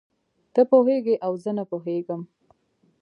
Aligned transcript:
ته 0.53 0.61
پوهېږې 0.69 1.15
او 1.25 1.31
زه 1.43 1.51
نه 1.57 1.63
پوهېږم. 1.71 2.21